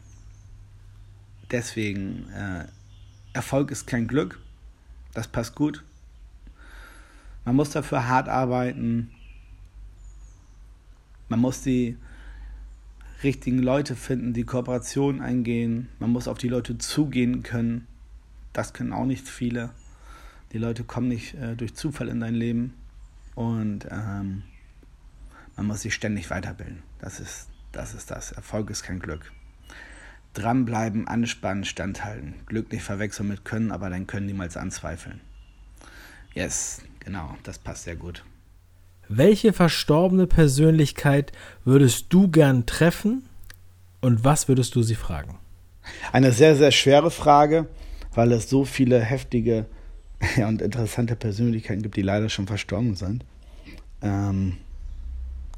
[1.50, 2.64] deswegen, äh,
[3.33, 4.38] Erfolg ist kein Glück.
[5.14, 5.83] Das passt gut.
[7.44, 9.11] Man muss dafür hart arbeiten.
[11.29, 11.96] Man muss die
[13.22, 15.88] richtigen Leute finden, die Kooperationen eingehen.
[15.98, 17.87] Man muss auf die Leute zugehen können.
[18.52, 19.70] Das können auch nicht viele.
[20.52, 22.74] Die Leute kommen nicht äh, durch Zufall in dein Leben.
[23.35, 24.42] Und ähm,
[25.56, 26.83] man muss sich ständig weiterbilden.
[26.98, 28.33] Das ist, das ist das.
[28.33, 29.33] Erfolg ist kein Glück.
[30.35, 32.35] Dranbleiben, anspannen, standhalten.
[32.46, 35.20] Glück nicht verwechseln mit Können, aber dein Können niemals anzweifeln.
[36.35, 38.24] Yes, genau, das passt sehr gut.
[39.12, 41.33] Welche verstorbene Persönlichkeit
[41.64, 43.25] würdest du gern treffen
[44.01, 45.37] und was würdest du sie fragen?
[46.12, 47.66] Eine sehr, sehr schwere Frage,
[48.14, 49.66] weil es so viele heftige
[50.46, 53.25] und interessante Persönlichkeiten gibt, die leider schon verstorben sind.
[54.01, 54.59] Ähm,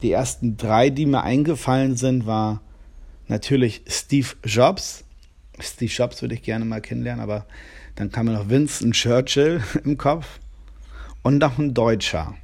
[0.00, 2.62] die ersten drei, die mir eingefallen sind, war
[3.28, 5.04] natürlich Steve Jobs.
[5.60, 7.44] Steve Jobs würde ich gerne mal kennenlernen, aber
[7.96, 10.40] dann kam mir noch Winston Churchill im Kopf
[11.22, 12.34] und noch ein Deutscher.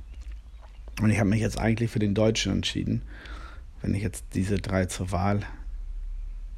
[1.00, 3.02] Und ich habe mich jetzt eigentlich für den Deutschen entschieden,
[3.82, 5.40] wenn ich jetzt diese drei zur Wahl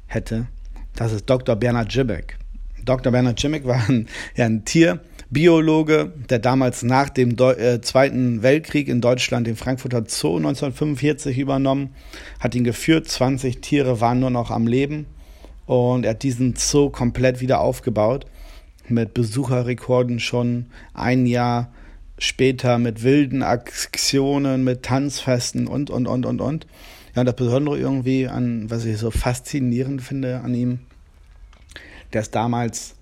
[0.07, 0.47] hätte.
[0.95, 1.55] Das ist Dr.
[1.55, 2.37] Bernhard Jibbeck.
[2.83, 3.11] Dr.
[3.11, 8.87] Bernhard Jibbeck war ein, ja, ein Tierbiologe, der damals nach dem Deu äh, Zweiten Weltkrieg
[8.87, 11.91] in Deutschland den Frankfurter Zoo 1945 übernommen,
[12.39, 15.05] hat ihn geführt, 20 Tiere waren nur noch am Leben
[15.67, 18.25] und er hat diesen Zoo komplett wieder aufgebaut
[18.87, 21.71] mit Besucherrekorden schon ein Jahr
[22.21, 26.67] später mit wilden Aktionen, mit Tanzfesten und, und, und, und, und.
[27.15, 30.79] Ja, das Besondere irgendwie an, was ich so faszinierend finde an ihm,
[32.13, 32.93] der ist damals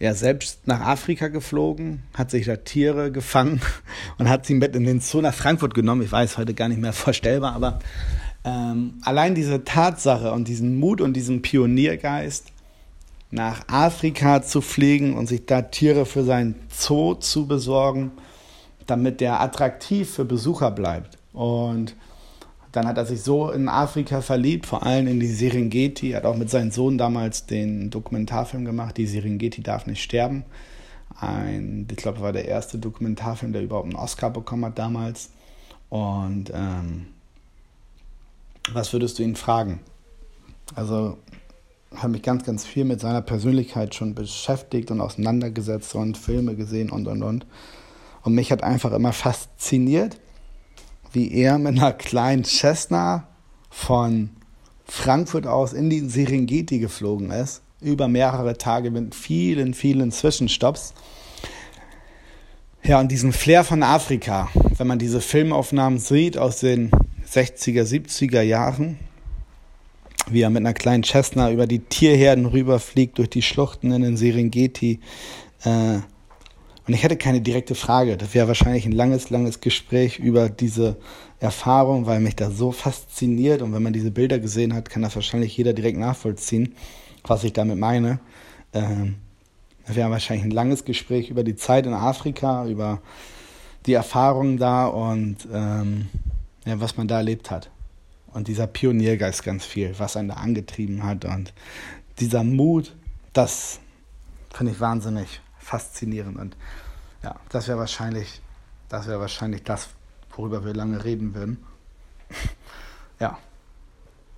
[0.00, 3.60] ja selbst nach Afrika geflogen, hat sich da Tiere gefangen
[4.18, 6.02] und hat sie mit in den Zoo nach Frankfurt genommen.
[6.02, 7.80] Ich weiß, heute gar nicht mehr vorstellbar, aber
[8.44, 12.51] ähm, allein diese Tatsache und diesen Mut und diesen Pioniergeist
[13.32, 18.12] nach Afrika zu fliegen und sich da Tiere für sein Zoo zu besorgen,
[18.86, 21.16] damit der attraktiv für Besucher bleibt.
[21.32, 21.96] Und
[22.72, 26.12] dann hat er sich so in Afrika verliebt, vor allem in die Serengeti.
[26.12, 30.44] Er hat auch mit seinem Sohn damals den Dokumentarfilm gemacht, Die Serengeti darf nicht sterben.
[31.18, 35.30] Ein, ich glaube, war der erste Dokumentarfilm, der überhaupt einen Oscar bekommen hat damals.
[35.88, 37.06] Und ähm,
[38.72, 39.80] was würdest du ihn fragen?
[40.74, 41.18] Also
[41.96, 46.90] habe mich ganz, ganz viel mit seiner Persönlichkeit schon beschäftigt und auseinandergesetzt und Filme gesehen
[46.90, 47.46] und und und.
[48.22, 50.18] Und mich hat einfach immer fasziniert,
[51.12, 53.28] wie er mit einer kleinen Cessna
[53.70, 54.30] von
[54.84, 60.94] Frankfurt aus in die Serengeti geflogen ist, über mehrere Tage mit vielen, vielen Zwischenstopps.
[62.84, 66.90] Ja, und diesen Flair von Afrika, wenn man diese Filmaufnahmen sieht aus den
[67.30, 68.98] 60er, 70er Jahren,
[70.30, 74.16] wie er mit einer kleinen Cessna über die Tierherden rüberfliegt, durch die Schluchten in den
[74.16, 75.00] Serengeti.
[75.64, 75.98] Äh,
[76.86, 78.16] und ich hätte keine direkte Frage.
[78.16, 80.96] Das wäre wahrscheinlich ein langes, langes Gespräch über diese
[81.38, 83.62] Erfahrung, weil mich das so fasziniert.
[83.62, 86.74] Und wenn man diese Bilder gesehen hat, kann das wahrscheinlich jeder direkt nachvollziehen,
[87.24, 88.18] was ich damit meine.
[88.72, 89.16] Ähm,
[89.86, 93.00] das wäre wahrscheinlich ein langes Gespräch über die Zeit in Afrika, über
[93.86, 96.06] die Erfahrungen da und ähm,
[96.64, 97.71] ja, was man da erlebt hat.
[98.32, 101.24] Und dieser Pioniergeist ganz viel, was einen da angetrieben hat.
[101.24, 101.52] Und
[102.18, 102.94] dieser Mut,
[103.32, 103.80] das
[104.52, 106.38] finde ich wahnsinnig faszinierend.
[106.38, 106.56] Und
[107.22, 108.40] ja, das wäre wahrscheinlich,
[108.88, 109.88] das wäre wahrscheinlich das,
[110.34, 111.64] worüber wir lange reden würden.
[113.20, 113.38] ja.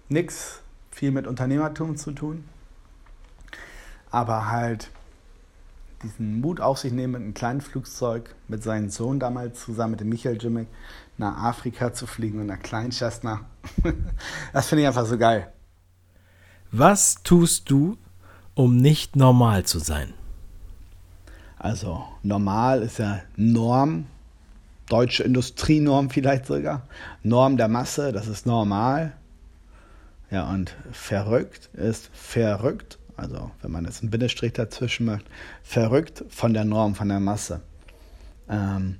[0.09, 2.45] Nix viel mit Unternehmertum zu tun.
[4.11, 4.91] Aber halt
[6.03, 10.01] diesen Mut auf sich nehmen, mit einem kleinen Flugzeug mit seinem Sohn damals zusammen mit
[10.01, 10.69] dem Michael Jimmick
[11.19, 13.45] nach Afrika zu fliegen einer kleinen Cessna.
[14.53, 15.53] das finde ich einfach so geil.
[16.71, 17.97] Was tust du,
[18.55, 20.13] um nicht normal zu sein?
[21.57, 24.07] Also normal ist ja Norm,
[24.89, 26.83] deutsche Industrienorm vielleicht sogar.
[27.23, 29.13] Norm der Masse, das ist normal.
[30.31, 35.25] Ja, und verrückt ist verrückt, also wenn man jetzt einen Bindestrich dazwischen macht,
[35.63, 37.61] verrückt von der Norm, von der Masse.
[38.49, 38.99] Ähm,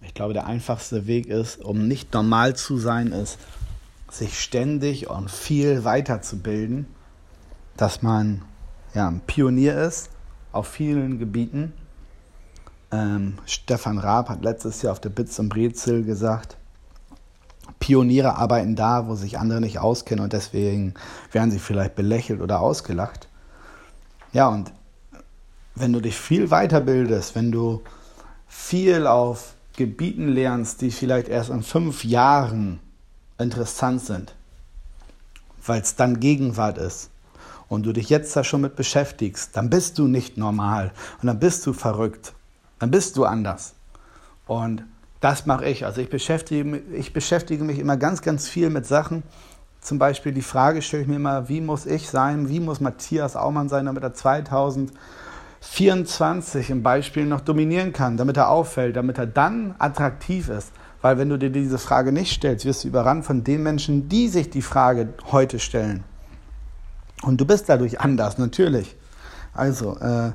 [0.00, 3.38] ich glaube, der einfachste Weg ist, um nicht normal zu sein, ist,
[4.10, 6.86] sich ständig und viel weiterzubilden,
[7.76, 8.42] dass man
[8.94, 10.10] ja, ein Pionier ist
[10.52, 11.72] auf vielen Gebieten.
[12.90, 16.56] Ähm, Stefan Raab hat letztes Jahr auf der Bitz und Brezel gesagt,
[17.78, 20.94] Pioniere arbeiten da, wo sich andere nicht auskennen und deswegen
[21.32, 23.28] werden sie vielleicht belächelt oder ausgelacht.
[24.32, 24.72] Ja, und
[25.74, 27.82] wenn du dich viel weiterbildest, wenn du
[28.48, 32.80] viel auf Gebieten lernst, die vielleicht erst in fünf Jahren
[33.38, 34.34] interessant sind,
[35.64, 37.10] weil es dann Gegenwart ist
[37.68, 40.90] und du dich jetzt da schon mit beschäftigst, dann bist du nicht normal
[41.22, 42.32] und dann bist du verrückt,
[42.80, 43.74] dann bist du anders.
[44.48, 44.82] Und
[45.20, 45.84] das mache ich.
[45.84, 49.22] Also ich beschäftige, ich beschäftige mich immer ganz, ganz viel mit Sachen.
[49.80, 53.36] Zum Beispiel die Frage stelle ich mir immer, wie muss ich sein, wie muss Matthias
[53.36, 54.12] Aumann sein, damit er
[55.60, 60.72] 2024 im Beispiel noch dominieren kann, damit er auffällt, damit er dann attraktiv ist.
[61.00, 64.28] Weil wenn du dir diese Frage nicht stellst, wirst du überrannt von den Menschen, die
[64.28, 66.04] sich die Frage heute stellen.
[67.22, 68.96] Und du bist dadurch anders, natürlich.
[69.52, 70.32] Also, äh,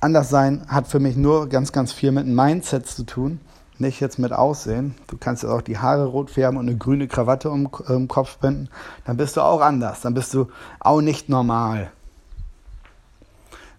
[0.00, 3.40] anders sein hat für mich nur ganz, ganz viel mit Mindset zu tun
[3.80, 4.94] nicht jetzt mit Aussehen.
[5.06, 8.38] Du kannst jetzt auch die Haare rot färben und eine grüne Krawatte um, um Kopf
[8.38, 8.68] binden.
[9.04, 10.00] Dann bist du auch anders.
[10.00, 10.48] Dann bist du
[10.80, 11.90] auch nicht normal.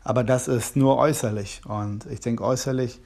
[0.10, 1.62] Aber das ist nur äußerlich.
[1.66, 3.00] Und ich denke, äußerlich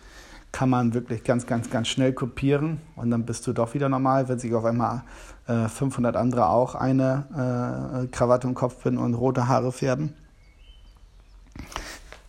[0.54, 2.80] kann man wirklich ganz, ganz, ganz schnell kopieren.
[2.96, 5.04] Und dann bist du doch wieder normal, wenn sich auf einmal
[5.48, 10.14] äh, 500 andere auch eine äh, Krawatte um Kopf binden und rote Haare färben.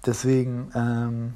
[0.04, 1.34] Deswegen ähm,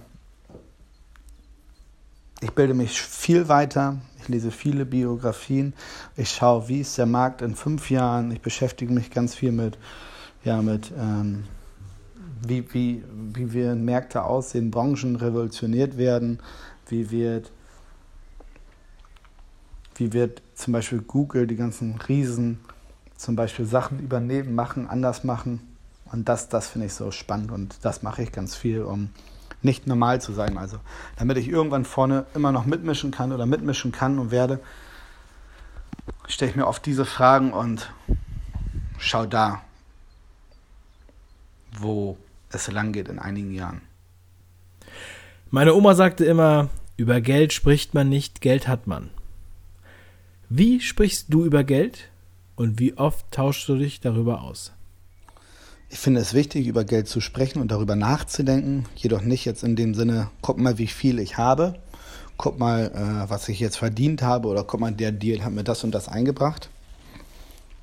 [2.40, 5.74] ich bilde mich viel weiter, ich lese viele Biografien,
[6.16, 9.78] ich schaue, wie ist der Markt in fünf Jahren, ich beschäftige mich ganz viel mit,
[10.42, 11.44] ja, mit ähm,
[12.46, 16.40] wie, wie, wie wir Märkte aussehen, Branchen revolutioniert werden,
[16.88, 17.50] wie wird,
[19.96, 22.60] wie wird zum Beispiel Google die ganzen Riesen
[23.16, 25.60] zum Beispiel Sachen übernehmen, machen, anders machen.
[26.06, 29.10] Und das, das finde ich so spannend und das mache ich ganz viel, um
[29.60, 30.56] nicht normal zu sein.
[30.56, 30.78] Also,
[31.16, 34.60] damit ich irgendwann vorne immer noch mitmischen kann oder mitmischen kann und werde,
[36.28, 37.92] stelle ich mir oft diese Fragen und
[38.98, 39.62] schau da,
[41.78, 42.16] wo
[42.50, 43.82] es lang geht in einigen Jahren.
[45.50, 49.10] Meine Oma sagte immer, über Geld spricht man nicht, Geld hat man.
[50.48, 52.08] Wie sprichst du über Geld
[52.56, 54.72] und wie oft tauschst du dich darüber aus?
[55.90, 59.74] Ich finde es wichtig, über Geld zu sprechen und darüber nachzudenken, jedoch nicht jetzt in
[59.74, 61.78] dem Sinne, guck mal, wie viel ich habe,
[62.36, 65.64] guck mal, äh, was ich jetzt verdient habe oder guck mal, der Deal hat mir
[65.64, 66.68] das und das eingebracht.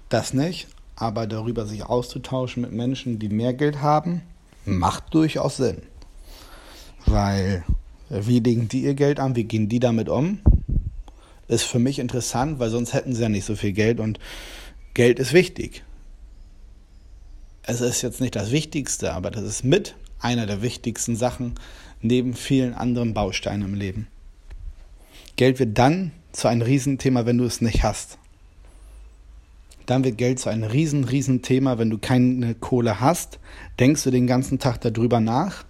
[0.09, 4.21] Das nicht, aber darüber sich auszutauschen mit Menschen, die mehr Geld haben,
[4.65, 5.81] macht durchaus Sinn.
[7.05, 7.63] Weil,
[8.09, 10.39] wie legen die ihr Geld an, wie gehen die damit um?
[11.47, 14.19] Ist für mich interessant, weil sonst hätten sie ja nicht so viel Geld und
[14.93, 15.83] Geld ist wichtig
[17.67, 21.55] es ist jetzt nicht das Wichtigste, aber das ist mit einer der wichtigsten Sachen
[22.01, 24.07] neben vielen anderen Bausteinen im Leben.
[25.35, 28.17] Geld wird dann zu einem Riesenthema, wenn du es nicht hast.
[29.85, 33.39] Dann wird Geld zu einem riesen, riesen Thema, wenn du keine Kohle hast.
[33.79, 35.65] Denkst du den ganzen Tag darüber nach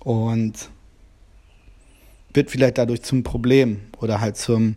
[0.00, 0.70] und
[2.32, 4.76] wird vielleicht dadurch zum Problem oder halt zum,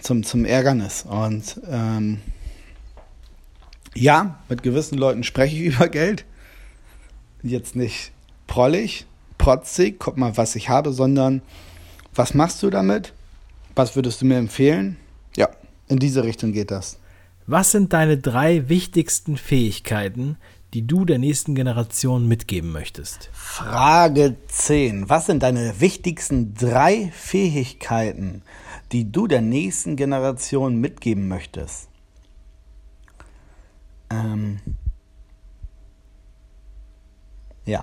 [0.00, 1.04] zum, zum Ärgernis.
[1.08, 2.20] Und ähm,
[3.94, 6.24] ja, mit gewissen Leuten spreche ich über Geld.
[7.42, 8.12] Jetzt nicht
[8.46, 9.06] prollig,
[9.38, 11.42] protzig, guck mal, was ich habe, sondern
[12.14, 13.12] was machst du damit?
[13.76, 14.96] Was würdest du mir empfehlen?
[15.88, 16.98] In diese Richtung geht das.
[17.46, 20.36] Was sind deine drei wichtigsten Fähigkeiten,
[20.74, 23.30] die du der nächsten Generation mitgeben möchtest?
[23.32, 25.08] Frage 10.
[25.08, 28.42] Was sind deine wichtigsten drei Fähigkeiten,
[28.92, 31.88] die du der nächsten Generation mitgeben möchtest?
[34.10, 34.60] Ähm,
[37.64, 37.82] ja,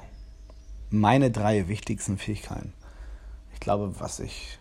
[0.91, 2.73] meine drei wichtigsten Fähigkeiten.
[3.53, 4.59] Ich glaube, was ich,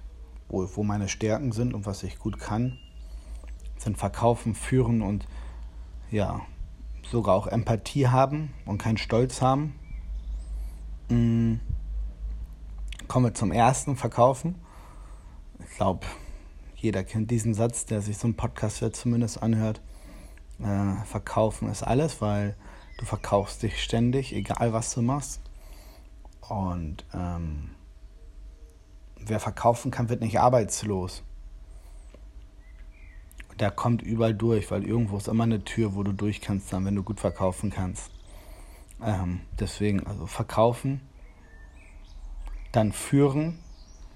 [0.48, 2.78] wo, wo meine Stärken sind und was ich gut kann,
[3.84, 5.26] sind Verkaufen, Führen und
[6.10, 6.40] ja,
[7.10, 9.78] sogar auch Empathie haben und keinen Stolz haben.
[11.08, 11.60] Mhm.
[13.06, 14.56] Kommen wir zum ersten Verkaufen.
[15.58, 16.06] Ich glaube,
[16.76, 19.80] jeder kennt diesen Satz, der sich so ein Podcast jetzt zumindest anhört.
[20.60, 22.56] Äh, verkaufen ist alles, weil
[22.98, 25.42] du verkaufst dich ständig, egal was du machst.
[26.40, 27.70] Und ähm,
[29.18, 31.22] wer verkaufen kann, wird nicht arbeitslos.
[33.60, 36.84] Der kommt überall durch, weil irgendwo ist immer eine Tür, wo du durch kannst, dann,
[36.84, 38.10] wenn du gut verkaufen kannst.
[39.02, 41.00] Ähm, deswegen, also verkaufen,
[42.72, 43.58] dann führen.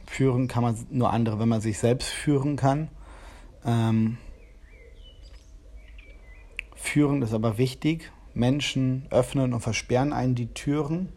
[0.07, 2.89] Führen kann man nur andere, wenn man sich selbst führen kann.
[3.65, 4.19] Ähm,
[6.75, 8.11] führen ist aber wichtig.
[8.35, 11.13] Menschen öffnen und versperren einen die Türen.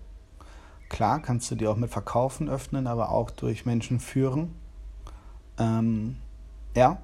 [0.89, 4.55] Klar, kannst du die auch mit Verkaufen öffnen, aber auch durch Menschen führen.
[5.57, 6.17] Ähm,
[6.75, 7.01] ja,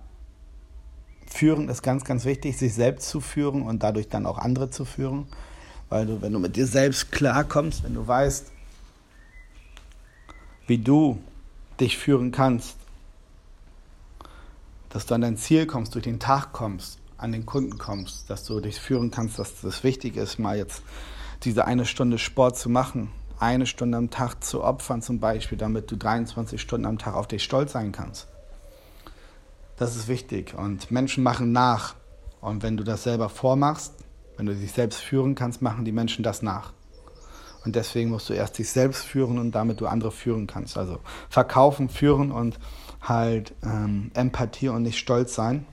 [1.27, 4.85] führen ist ganz, ganz wichtig, sich selbst zu führen und dadurch dann auch andere zu
[4.85, 5.27] führen.
[5.89, 8.51] Weil du, wenn du mit dir selbst klarkommst, wenn du weißt,
[10.67, 11.21] wie du
[11.79, 12.75] dich führen kannst,
[14.89, 18.43] dass du an dein Ziel kommst, durch den Tag kommst, an den Kunden kommst, dass
[18.43, 20.81] du dich führen kannst, dass das wichtig ist, mal jetzt
[21.43, 23.09] diese eine Stunde Sport zu machen,
[23.39, 27.27] eine Stunde am Tag zu opfern zum Beispiel, damit du 23 Stunden am Tag auf
[27.27, 28.27] dich stolz sein kannst.
[29.77, 31.95] Das ist wichtig und Menschen machen nach.
[32.41, 33.93] Und wenn du das selber vormachst,
[34.35, 36.73] wenn du dich selbst führen kannst, machen die Menschen das nach.
[37.63, 40.77] Und deswegen musst du erst dich selbst führen und damit du andere führen kannst.
[40.77, 42.59] Also verkaufen, führen und
[43.01, 45.65] halt ähm, Empathie und nicht stolz sein.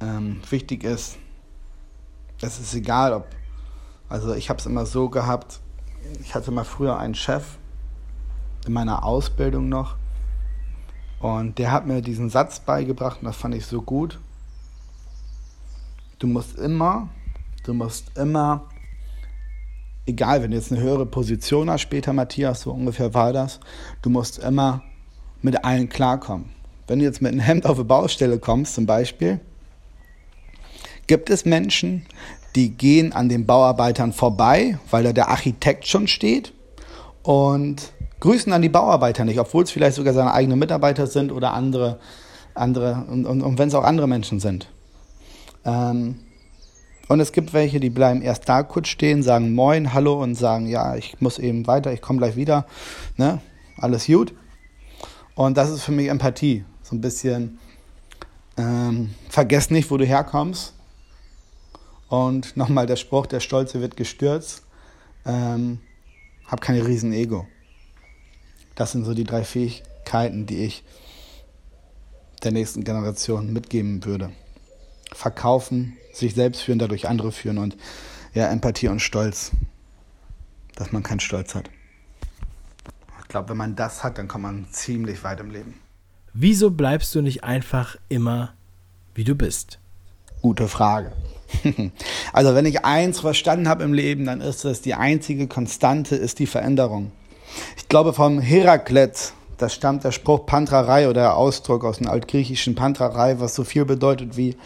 [0.00, 1.18] Ähm, wichtig ist,
[2.40, 3.26] es ist egal, ob,
[4.08, 5.60] also ich habe es immer so gehabt,
[6.20, 7.44] ich hatte mal früher einen Chef
[8.66, 9.96] in meiner Ausbildung noch
[11.22, 14.18] und der hat mir diesen Satz beigebracht und das fand ich so gut.
[16.18, 17.08] Du musst immer,
[17.64, 18.62] du musst immer,
[20.04, 23.60] egal, wenn du jetzt eine höhere Position hast, später Matthias, so ungefähr war das,
[24.02, 24.82] du musst immer
[25.42, 26.50] mit allen klarkommen.
[26.88, 29.40] Wenn du jetzt mit einem Hemd auf eine Baustelle kommst, zum Beispiel,
[31.06, 32.04] gibt es Menschen,
[32.56, 36.52] die gehen an den Bauarbeitern vorbei, weil da der Architekt schon steht
[37.22, 41.54] und grüßen dann die Bauarbeiter nicht, obwohl es vielleicht sogar seine eigenen Mitarbeiter sind oder
[41.54, 41.98] andere,
[42.54, 44.68] andere und, und, und wenn es auch andere Menschen sind.
[45.64, 46.20] Ähm,
[47.08, 50.68] und es gibt welche, die bleiben erst da kurz stehen, sagen Moin, Hallo und sagen,
[50.68, 52.64] ja, ich muss eben weiter, ich komme gleich wieder.
[53.16, 53.40] Ne?
[53.76, 54.32] Alles gut.
[55.34, 56.64] Und das ist für mich Empathie.
[56.84, 57.58] So ein bisschen,
[58.56, 60.74] ähm, vergess nicht, wo du herkommst.
[62.08, 64.62] Und nochmal der Spruch, der Stolze wird gestürzt.
[65.26, 65.80] Ähm,
[66.46, 67.48] hab keine riesen Ego.
[68.74, 70.84] Das sind so die drei Fähigkeiten, die ich
[72.42, 74.30] der nächsten Generation mitgeben würde.
[75.12, 77.76] Verkaufen, sich selbst führen, dadurch andere führen und
[78.34, 79.52] ja, Empathie und Stolz,
[80.74, 81.70] dass man keinen Stolz hat.
[83.20, 85.74] Ich glaube, wenn man das hat, dann kommt man ziemlich weit im Leben.
[86.34, 88.54] Wieso bleibst du nicht einfach immer,
[89.14, 89.78] wie du bist?
[90.40, 91.12] Gute Frage.
[92.32, 96.38] also wenn ich eins verstanden habe im Leben, dann ist es, die einzige Konstante ist
[96.38, 97.12] die Veränderung.
[97.76, 102.74] Ich glaube, vom Heraklet, da stammt der Spruch Pantrarei oder der Ausdruck aus dem altgriechischen
[102.74, 104.56] Pantrarei, was so viel bedeutet wie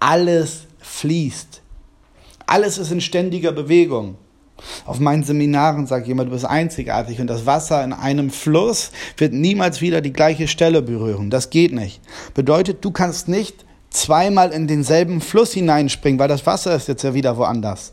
[0.00, 1.62] alles fließt.
[2.46, 4.16] Alles ist in ständiger Bewegung.
[4.84, 9.32] Auf meinen Seminaren sagt jemand, du bist einzigartig und das Wasser in einem Fluss wird
[9.32, 11.30] niemals wieder die gleiche Stelle berühren.
[11.30, 12.00] Das geht nicht.
[12.34, 17.14] Bedeutet, du kannst nicht zweimal in denselben Fluss hineinspringen, weil das Wasser ist jetzt ja
[17.14, 17.92] wieder woanders.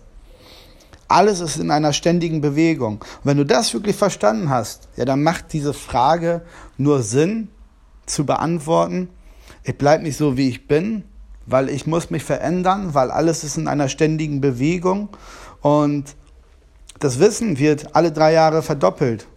[1.12, 2.96] Alles ist in einer ständigen Bewegung.
[2.96, 6.42] Und wenn du das wirklich verstanden hast, ja, dann macht diese Frage
[6.78, 7.50] nur Sinn
[8.06, 9.10] zu beantworten.
[9.64, 11.04] Ich bleibe nicht so, wie ich bin,
[11.46, 15.10] weil ich muss mich verändern, weil alles ist in einer ständigen Bewegung
[15.62, 16.16] und
[17.00, 19.28] das Wissen wird alle drei Jahre verdoppelt.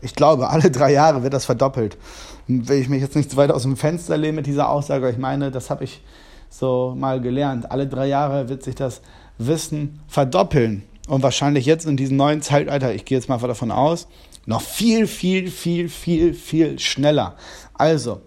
[0.00, 1.98] Ich glaube, alle drei Jahre wird das verdoppelt.
[2.46, 5.18] Will ich mich jetzt nicht zu weit aus dem Fenster lehnen mit dieser Aussage, ich
[5.18, 6.02] meine, das habe ich
[6.50, 7.70] so mal gelernt.
[7.70, 9.02] Alle drei Jahre wird sich das
[9.38, 10.82] Wissen verdoppeln.
[11.08, 14.08] Und wahrscheinlich jetzt in diesem neuen Zeitalter, ich gehe jetzt mal davon aus,
[14.44, 17.36] noch viel, viel, viel, viel, viel schneller.
[17.74, 18.20] Also,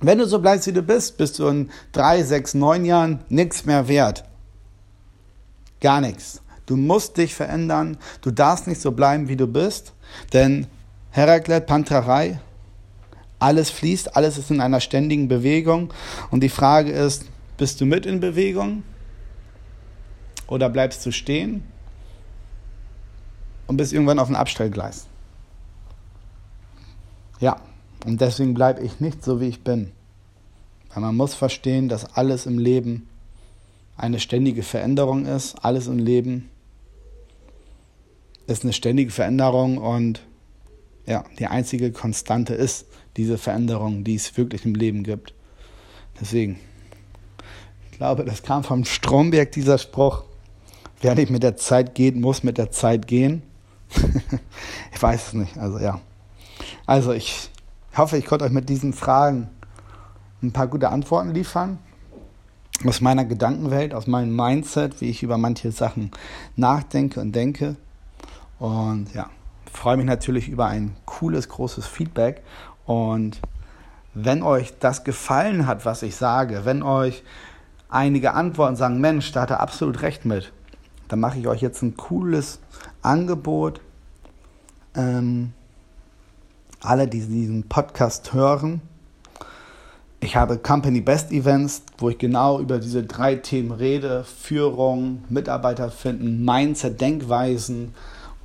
[0.00, 3.64] wenn du so bleibst, wie du bist, bist du in drei, sechs, neun Jahren nichts
[3.64, 4.24] mehr wert.
[5.80, 6.42] Gar nichts.
[6.66, 7.96] Du musst dich verändern.
[8.20, 9.92] Du darfst nicht so bleiben, wie du bist.
[10.32, 10.66] Denn
[11.10, 12.40] Heraklet, Pantrerei,
[13.38, 15.92] alles fließt, alles ist in einer ständigen Bewegung.
[16.30, 17.24] Und die Frage ist,
[17.56, 18.82] bist du mit in Bewegung?
[20.48, 21.64] Oder bleibst du stehen
[23.66, 25.06] und bist irgendwann auf dem Abstellgleis?
[27.40, 27.60] Ja,
[28.04, 29.92] und deswegen bleibe ich nicht so, wie ich bin.
[30.94, 33.08] Weil man muss verstehen, dass alles im Leben
[33.96, 35.56] eine ständige Veränderung ist.
[35.64, 36.50] Alles im Leben
[38.46, 40.22] ist eine ständige Veränderung und
[41.06, 42.86] ja, die einzige Konstante ist
[43.16, 45.34] diese Veränderung, die es wirklich im Leben gibt.
[46.20, 46.58] Deswegen,
[47.90, 50.24] ich glaube, das kam vom Stromberg, dieser Spruch.
[51.00, 53.42] Wer nicht mit der Zeit geht, muss mit der Zeit gehen.
[54.92, 56.00] ich weiß es nicht, also ja.
[56.86, 57.50] Also ich
[57.96, 59.48] hoffe, ich konnte euch mit diesen Fragen
[60.42, 61.78] ein paar gute Antworten liefern
[62.84, 66.10] aus meiner Gedankenwelt, aus meinem Mindset, wie ich über manche Sachen
[66.56, 67.76] nachdenke und denke.
[68.58, 69.30] Und ja,
[69.72, 72.42] freue mich natürlich über ein cooles, großes Feedback.
[72.84, 73.40] Und
[74.14, 77.22] wenn euch das gefallen hat, was ich sage, wenn euch
[77.88, 80.52] einige Antworten sagen, Mensch, da hat er absolut recht mit,
[81.08, 82.58] dann mache ich euch jetzt ein cooles
[83.02, 83.80] Angebot.
[84.94, 85.52] Ähm,
[86.80, 88.80] alle, die diesen Podcast hören,
[90.20, 95.90] ich habe Company Best Events, wo ich genau über diese drei Themen rede: Führung, Mitarbeiter
[95.90, 97.94] finden, Mindset, Denkweisen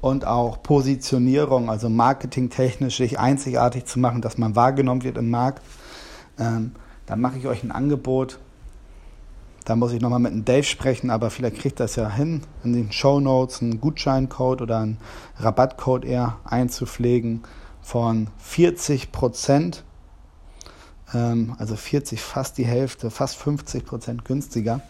[0.02, 5.64] und auch Positionierung, also marketingtechnisch sich einzigartig zu machen, dass man wahrgenommen wird im Markt.
[6.38, 6.74] Ähm,
[7.06, 8.40] dann mache ich euch ein Angebot.
[9.66, 12.74] Da muss ich nochmal mit dem Dave sprechen, aber vielleicht kriegt das ja hin, in
[12.74, 14.98] den Show Notes einen Gutscheincode oder einen
[15.38, 17.44] Rabattcode eher einzupflegen
[17.82, 19.84] von 40 Prozent
[21.14, 24.82] ähm, also 40, fast die Hälfte, fast 50 Prozent günstiger.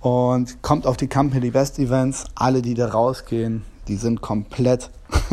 [0.00, 2.24] Und kommt auf die Company Best Events.
[2.34, 4.90] Alle, die da rausgehen, die sind komplett,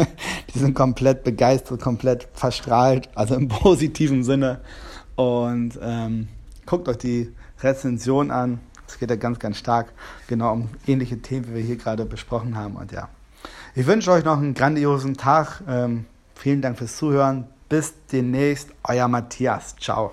[0.53, 4.61] die sind komplett begeistert, komplett verstrahlt, also im positiven Sinne.
[5.15, 6.27] Und ähm,
[6.65, 8.59] guckt euch die Rezension an.
[8.89, 9.91] Es geht ja ganz, ganz stark
[10.27, 12.75] genau um ähnliche Themen, wie wir hier gerade besprochen haben.
[12.75, 13.09] Und ja,
[13.75, 15.61] ich wünsche euch noch einen grandiosen Tag.
[15.67, 17.45] Ähm, vielen Dank fürs Zuhören.
[17.69, 19.75] Bis demnächst, euer Matthias.
[19.79, 20.11] Ciao.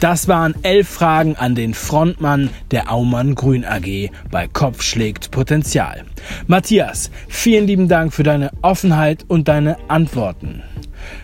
[0.00, 6.04] Das waren elf Fragen an den Frontmann der Aumann Grün AG bei Kopf schlägt Potenzial.
[6.46, 10.62] Matthias, vielen lieben Dank für deine Offenheit und deine Antworten.